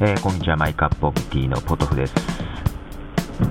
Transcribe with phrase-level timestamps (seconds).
[0.00, 2.14] えー、こんにちは、マイカップオブティーのポトフです。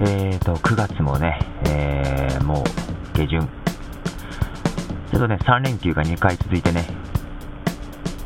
[0.01, 3.41] えーと、9月もね、えー、もう下旬。
[3.41, 6.88] ちょっとね、3連休が2回続いてね、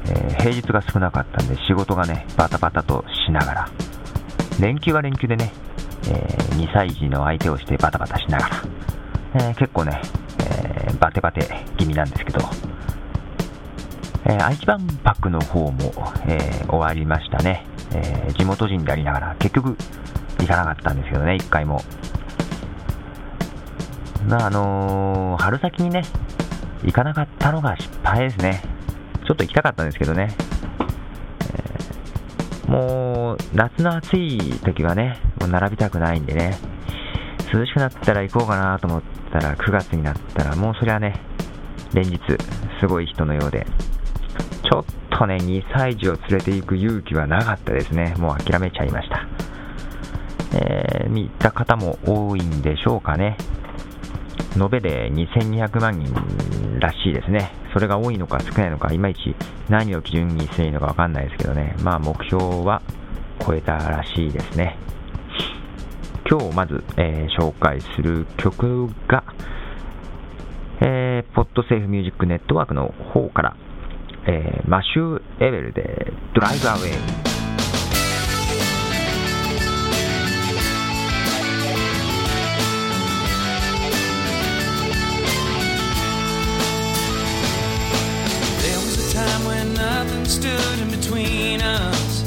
[0.05, 3.69] えー、平日が少なかったんで、仕事がね、バタバタとしながら、
[4.61, 5.51] 連休は連休でね、
[6.07, 6.11] え、
[6.55, 10.01] 2歳児の相手をしてバタバタしながら、え、結構ね、
[10.39, 12.39] えバテバテ気味なんですけど、
[14.25, 15.93] え愛知万博の方も、
[16.27, 17.65] え終わりましたね。
[17.93, 19.75] えー、地元人でありながら、結局
[20.39, 21.81] 行かなかったんですけどね、1回も。
[24.27, 26.03] まあ、あのー、春先にね、
[26.83, 28.61] 行かなかったのが失敗ですね。
[29.25, 30.35] ちょっと行きたかったんですけどね。
[31.41, 36.57] えー、もう、夏の暑い時はね、もう並びたくないんでね、
[37.53, 39.01] 涼しくなったら行こうかなと思っ
[39.31, 41.19] たら、9月になったら、もうそりゃね、
[41.93, 42.19] 連日、
[42.79, 43.65] すごい人のようで、
[44.63, 44.85] ちょっ
[45.19, 48.15] とね、2歳児を連れて行く勇気はなかったですね。
[48.17, 49.27] もう諦めちゃいました。
[50.53, 53.35] えー、見た方も多いんでしょうかね。
[54.57, 57.51] 延べで2200万人らしいですね。
[57.73, 59.35] それが多いのか少ないのか、いまいち
[59.67, 61.75] 何を基準にしていいのかわかんないですけどね。
[61.83, 62.81] まあ目標は
[63.45, 64.77] 超えたらしいですね。
[66.29, 69.25] 今日まず、えー、紹介する曲が、
[70.79, 73.57] えー、ポッドセーフミュージックネットワークの方から
[74.28, 77.34] えー、マシュー・エベルでドライブアウェイ。
[90.26, 92.22] stood in between us.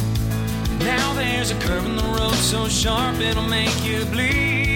[0.80, 4.71] Now there's a curve in the road so sharp it'll make you bleed.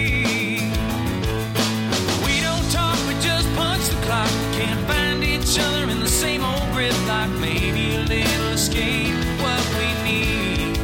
[4.07, 4.53] Punch the clock.
[4.53, 6.67] Can't find each other in the same old
[7.07, 10.77] like maybe a little escape, what we need.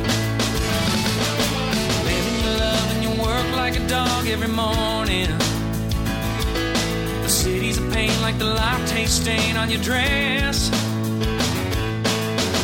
[2.03, 5.29] Living your love and your work like a dog every morning.
[7.21, 10.69] The city's a pain like the latte stain on your dress.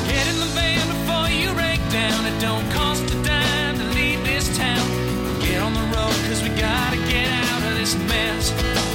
[0.07, 2.25] Get in the van before you break down.
[2.25, 4.85] It don't cost a dime to leave this town.
[5.41, 8.88] Get on the road, cause we gotta get out of this mess.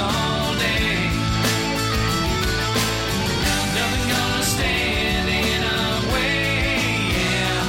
[0.00, 1.10] All day.
[3.76, 7.62] Nothing gonna stand in our way, yeah.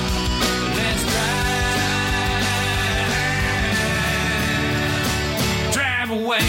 [0.77, 1.03] Let's
[5.71, 6.39] drive, drive away.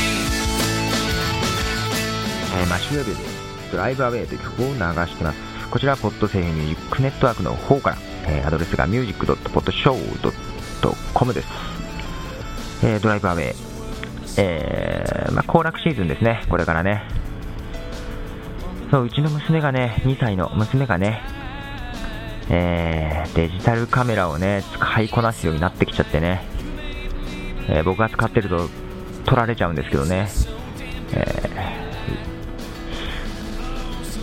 [2.54, 3.18] えー、マシュウェブで
[3.72, 5.38] ドライブアウェイという曲を流してます。
[5.70, 11.48] こちらポッドセーフミュージックネットワークの方から、えー、アドレスが music.podshow.com です。
[12.84, 13.54] えー、ドライブアウェイ、
[14.38, 17.02] えー、まあ、行楽シーズンですね、これからね。
[18.90, 21.22] そう、うちの娘がね、2歳の娘がね、
[22.50, 26.42] えー、デジタルカメラをね、使いこなすようになってきちゃってね、
[27.68, 28.68] えー、僕が使ってると
[29.24, 30.28] 撮られちゃうんですけどね、
[31.12, 31.24] え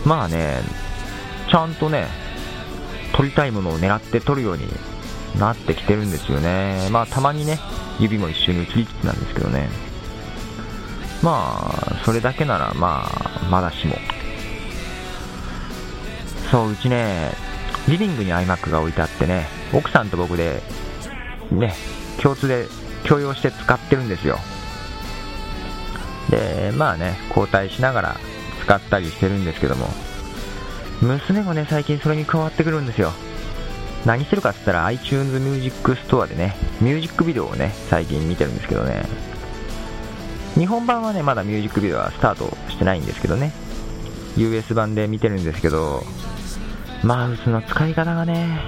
[0.04, 0.58] ー、まあね、
[1.50, 2.06] ちゃんとね、
[3.12, 4.68] 撮りたいものを狙って撮るように
[5.38, 6.88] なってきてるんですよね。
[6.90, 7.58] まあたまにね、
[7.98, 9.89] 指も一緒に映りつつなんですけどね。
[11.22, 13.96] まあ、それだけなら、まあ、まだしも。
[16.50, 17.32] そう、うちね、
[17.88, 20.62] リビングに iMac が置いてあってね、奥さんと僕で、
[21.50, 21.74] ね、
[22.20, 22.66] 共通で
[23.06, 24.38] 共用して使ってるんですよ。
[26.30, 28.16] で、まあね、交代しながら
[28.62, 29.88] 使ったりしてるんですけども、
[31.00, 33.12] 娘もね、最近それに加わってくるんですよ。
[34.06, 39.04] 何してるかって言ったら iTunes Music Store でね、ミュージックビデオをね、最近見てるんですけどね、
[40.54, 43.52] 日本版はね、まだミュージックビデオはスタートしてないんですけどね、
[44.36, 46.02] US 版で見てるんですけど、
[47.02, 48.60] マウスの使い方がね、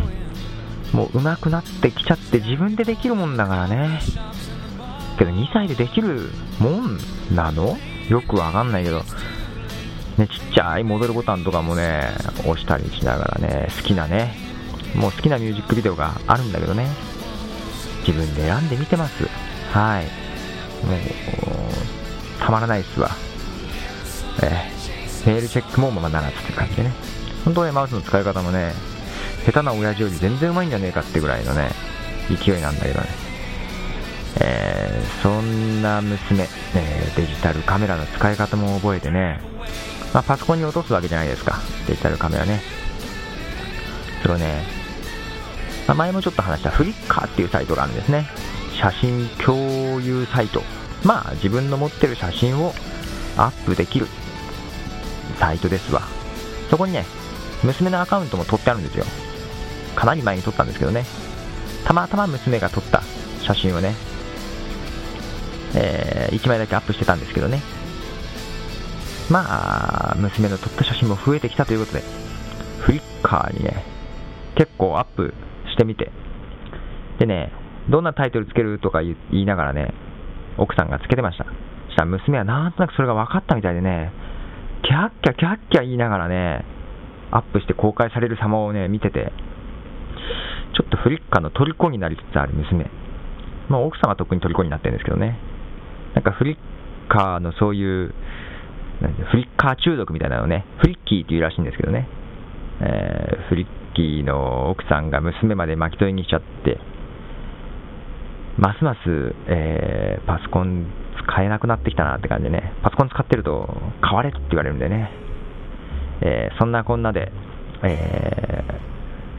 [0.93, 4.01] もう上手くなってきちゃって自分でできるもんだからね。
[5.19, 6.99] けど2歳でできるもん
[7.35, 7.77] なの？
[8.09, 9.03] よくわかんないけど、
[10.19, 12.09] ね、ちっちゃい戻るボタンとかもね、
[12.47, 14.35] 押したりしながらね、好きなね、
[14.95, 16.87] もう好きなミュージックビデオがあるんだけどね、
[18.07, 19.25] 自分で選んでみてます。
[19.73, 20.22] はい。
[20.85, 23.11] もう、たまらないっすわ。
[24.43, 26.93] えー、メールチェックもままならずって感じでね。
[27.45, 28.73] 本当ね、マウスの使い方もね、
[29.45, 31.71] 下手な親父より全然うまいんじゃねえかってぐらいのね、
[32.29, 33.09] 勢いなんだけどね。
[34.41, 39.41] えー、そんな娘、えー、デジタルカメラの使い方も覚えてね、
[40.15, 42.61] まあ、パソコンに落とすわけじゃないですか、デジタルカメラね。
[44.23, 44.65] それをね、
[45.87, 48.27] まあ、前もちょっと話したフリッカーっていうサイトがあるんですね。
[48.83, 50.61] 写真共有サイト。
[51.05, 52.73] まあ自分の持ってる写真を
[53.37, 54.09] アップできる
[55.39, 56.03] サイトですわ。
[56.69, 57.05] そこにね
[57.63, 59.05] 娘のアカウントも取ってあるんですよ。
[59.95, 61.05] かなり前に撮ったんですけどね。
[61.85, 63.03] たまたま娘が撮った
[63.43, 63.95] 写真をね、
[65.77, 67.63] えー、1枚だけアップしてたんですけどね。
[69.31, 72.03] まあ娘の撮った写真も増えてきたということで
[72.81, 73.85] フリッカーにね
[74.57, 75.35] 結構アップ
[75.71, 76.11] してみて。
[77.21, 79.93] でねどんなタイトルつけるとか言いながらね
[80.59, 81.51] 奥さんがつけてましたそ
[81.93, 84.13] したら娘はなんとなくそれが分かったみたいでね
[84.85, 86.65] キャッキャキャッキャ言いながらね
[87.31, 89.33] アップして公開される様をね見てて
[90.73, 92.91] ちょっとフリッカーの虜になりつつある娘。
[93.69, 95.39] まあ、奥さんは特に虜になってるんですけどね。
[96.15, 96.59] なんかフリッ
[97.09, 98.15] カーのそういう、
[99.31, 102.09] フリッカー中毒みたいなのね、フリッキーっていうらしいんですけどね。
[102.81, 106.79] えー、フリッキーの奥さんが娘まで巻き添えにしちゃって、
[108.63, 108.99] ますます、
[109.49, 110.87] えー、パソコン
[111.27, 113.69] 使えなくなってきたなって感じでね、パソコン使ってると、
[114.01, 115.11] 買われって言われるんでね、
[116.21, 117.33] えー、そんなこんなで、
[117.83, 118.63] え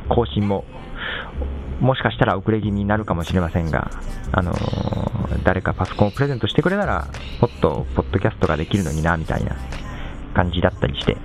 [0.09, 0.65] ー、更新も
[1.79, 3.89] もしかしたら遅れ気味になるかもしれませんが、
[4.33, 7.07] あのー、誰かパソコンをプレゼントしてくれたら、
[7.39, 9.55] もっとポッドキャストができるのにな、みたいな
[10.33, 11.15] 感じだったりして、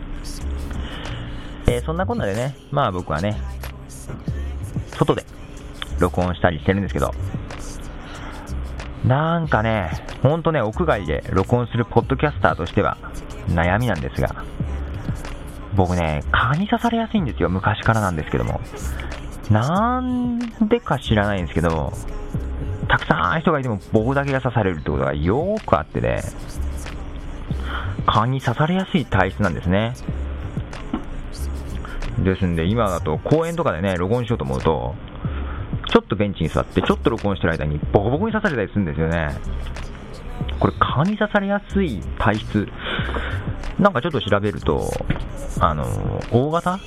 [1.67, 3.37] え、そんなこんなでね、まあ僕はね、
[4.97, 5.25] 外で
[5.99, 7.13] 録音したりしてるんですけど、
[9.09, 9.91] なんかね、
[10.23, 12.99] ほんとね、屋外で録音するポッドキャスターとしては
[13.49, 14.45] 悩みなんですが、
[15.75, 18.61] 僕ね、蚊に刺されやすいんですよ、昔からなんですけども。
[19.51, 20.39] なん
[20.69, 21.91] でか知らないんですけど、
[22.87, 26.21] たくさん人がいても僕だけが刺されるってことがよーくあってね、
[28.05, 29.95] 蚊に刺されやすい体質なんですね。
[32.19, 34.95] ですんで、今だと公園とかでね、録音しようと思うと、
[36.09, 39.37] っとベンチに座って、ちょっと録音してる間にボコボコに刺されたりするんですよね。
[40.59, 42.69] これ、蚊に刺されやすい体質、
[43.79, 44.91] なんかちょっと調べると、
[45.61, 45.85] あの、
[46.33, 46.79] 大型？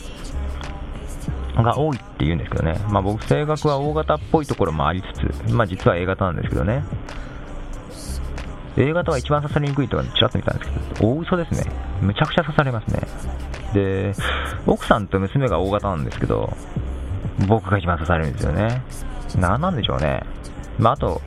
[1.53, 6.83] が多いって言うんですけどね、まあ、僕、性格は大型っぽいところもありつつ、まあ、実は A 型なんですけどね、
[8.77, 11.69] A 型は一番刺されにくいとかちらっと見たんですけど、大嘘ですね、
[12.01, 13.01] むちゃくちゃ刺されますね。
[13.73, 14.13] で、
[14.65, 16.55] 奥さんと娘が O 型なんですけど、
[17.47, 18.81] 僕が一番刺されるんですよね。
[19.39, 20.23] 何なんでしょうね。
[20.77, 21.21] まあ、あと、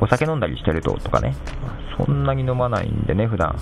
[0.00, 1.36] お酒飲んだりしてるととかね、
[1.96, 3.56] そんなに飲まないんでね、普段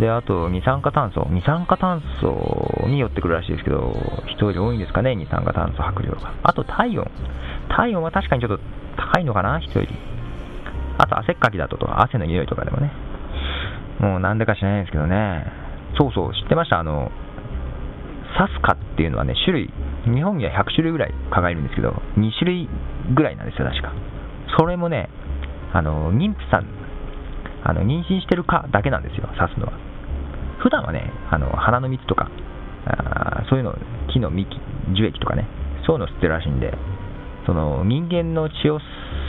[0.00, 1.26] で、あと、二酸化炭素。
[1.30, 3.94] 二酸化炭素によってくるらしいですけど、
[4.26, 6.34] 人より多いんですかね、二酸化炭素吐く量が。
[6.42, 7.10] あと、体温。
[7.68, 8.64] 体温は確かにちょっと
[8.96, 9.94] 高いのかな、人より。
[10.98, 12.90] あと、汗っかきだととか、汗の匂いとかでもね。
[14.00, 15.44] もう、なんでか知らないんですけどね。
[15.98, 17.12] そうそう、知ってましたあの、
[18.38, 19.70] サスカっていうのはね、種類、
[20.04, 22.68] 日本には100種類ぐらい蚊がいるんですけど、2種類
[23.14, 23.92] ぐらいなんですよ、確か。
[24.58, 25.08] それもね、
[25.72, 26.82] あの、妊婦さん
[27.64, 29.72] あの妊娠してるかだけなんですよ、刺すのは。
[30.58, 32.28] 普段はね、あの花の蜜とか、
[32.86, 33.74] あそういうの、
[34.12, 34.50] 木の幹、
[34.96, 35.46] 樹液とかね、
[35.86, 36.74] そういうのを吸ってるらしいんで、
[37.46, 38.80] その人間の血を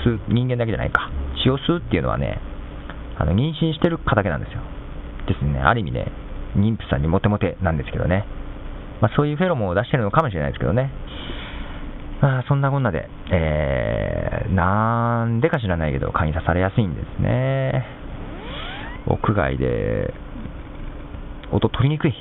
[0.05, 1.09] 吸う、人間だけじゃないか、
[1.43, 2.39] 血を吸うっていうのはね、
[3.17, 4.61] あの妊娠してるかだけなんですよ。
[5.27, 6.11] ですね、ある意味ね、
[6.57, 8.25] 妊婦さんにモテモテなんですけどね、
[9.03, 10.89] まあ、そういうフェロモンを出してるのかもしれないですけどね。
[12.21, 17.85] まあ、そんなこんなで、えー、なんでか知らないけど、蚊に刺されやすいんですね。
[19.05, 20.13] 屋外で
[21.51, 22.13] 音取りにくい、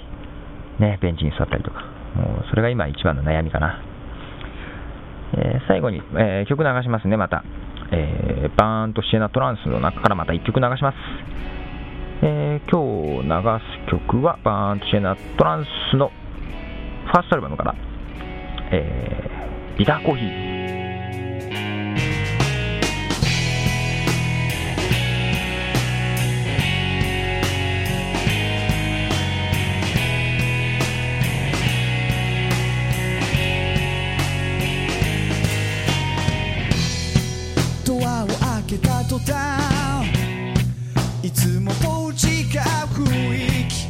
[0.81, 1.83] ね、ベンチに座ったりとか、
[2.17, 3.81] もうそれが今一番の悩みかな。
[5.35, 7.45] えー、最後に、えー、曲流しますね、また。
[7.93, 10.97] えー、バーンとシエナトランスの中からまた1曲流します。
[12.23, 16.11] えー、今日流す曲は、バーンとシエナトランスの
[17.13, 17.75] ファーストアルバムから、
[18.71, 20.53] えー、ビターコーヒー。
[39.09, 40.09] 途端
[41.23, 42.61] いつもと違う
[42.95, 43.87] 雰囲気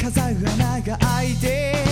[0.00, 1.83] 風穴が開いて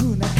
[0.00, 0.39] ろ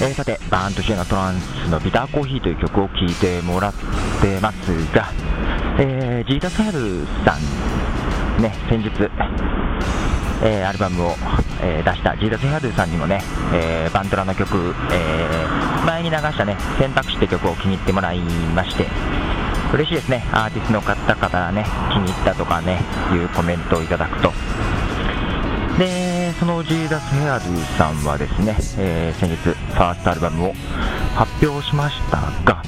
[0.00, 3.74] えーさて、バーンとシエナトランスのビターコーヒーという曲を聴いてもらっ
[4.22, 5.12] てますが、
[5.78, 7.36] えージータスハルさ
[8.38, 8.88] ん、ね、先日、
[10.42, 11.14] えーアルバムを、
[11.60, 13.20] えー出したジータスハルさんにもね、
[13.52, 15.46] えーバンドラの曲、え
[15.86, 18.20] 前に流したね、選択肢って曲を気に入ってもらい
[18.54, 18.86] まして、
[19.72, 22.80] 嬉しいですね、アーティストの方からね、気に入ったとかね、
[23.12, 24.32] いうコメントをいただくと。
[25.78, 30.54] で、そのジーダス・ヘアドゥさんはですね、え先日、ファーストアルバムを
[31.14, 32.62] 発表しましたが、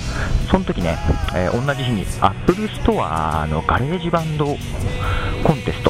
[0.51, 0.97] その時ね、
[1.35, 5.90] え同じ日に Apple Store の GarageBand コンテスト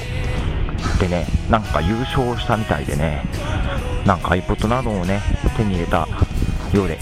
[1.00, 3.25] でね、なんか優勝したみたいでね、
[4.04, 5.23] なんか iPod などをね、
[5.57, 6.07] 手に入れた
[6.75, 6.99] ようで、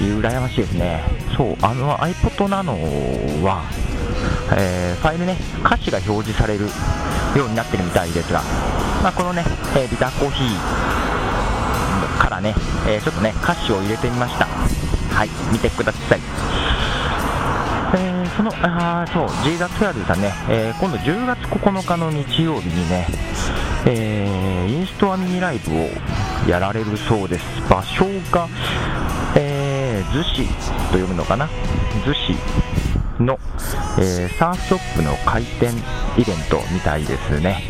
[0.00, 1.02] 羨ましいですね。
[1.36, 2.72] そう、あの iPod なの
[3.44, 3.64] は、
[4.56, 6.64] えーファイルね、歌詞が表示される
[7.36, 8.40] ようになってるみたいですが、
[9.02, 9.44] まあ、このね、
[9.76, 12.54] えービターコーヒーからね、
[12.86, 14.46] えーちょっとね、歌詞を入れてみました。
[14.46, 16.20] はい、見てください。
[17.94, 23.06] えーその、あーそう、ジーザ・ツアルさんね、えー今度10月9日の日曜日にね、
[23.86, 25.88] えーインストアミニライブを
[26.48, 27.44] やられるそうです。
[27.68, 28.48] 場所が、
[29.36, 30.52] えー、逗子と
[30.92, 31.48] 読むのかな？
[32.04, 32.14] 逗
[33.18, 33.38] 子の、
[33.98, 35.72] えサーフショップの開店
[36.16, 37.62] イベントみたいですね。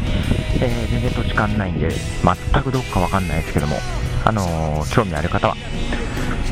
[0.61, 3.77] え全然土地勘ないんで、全くどこかわかんないですけども、
[4.25, 5.57] あの興味ある方は、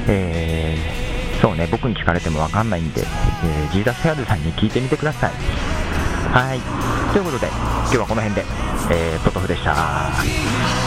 [0.07, 1.06] えー
[1.41, 5.33] そうね、僕に聞かれてもわかんないんで、えージーダスヘアドさんに聞いてみてください。
[6.33, 6.61] はい。
[7.13, 8.45] ということで、今日はこの辺で、
[8.91, 10.86] えー、トトフでした。